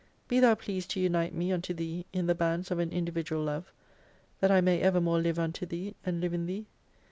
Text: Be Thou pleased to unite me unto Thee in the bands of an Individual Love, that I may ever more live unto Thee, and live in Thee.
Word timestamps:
Be 0.27 0.39
Thou 0.39 0.55
pleased 0.55 0.89
to 0.89 0.99
unite 0.99 1.31
me 1.31 1.51
unto 1.51 1.75
Thee 1.75 2.07
in 2.11 2.25
the 2.25 2.33
bands 2.33 2.71
of 2.71 2.79
an 2.79 2.91
Individual 2.91 3.43
Love, 3.43 3.71
that 4.39 4.49
I 4.49 4.59
may 4.59 4.81
ever 4.81 4.99
more 4.99 5.21
live 5.21 5.37
unto 5.37 5.63
Thee, 5.63 5.93
and 6.03 6.19
live 6.21 6.33
in 6.33 6.47
Thee. 6.47 6.65